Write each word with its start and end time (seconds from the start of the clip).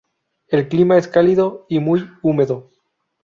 El 0.47 0.67
clima 0.67 0.97
es 0.97 1.07
cálido 1.07 1.67
y 1.69 1.77
muy 1.79 2.09
húmedo. 2.23 2.71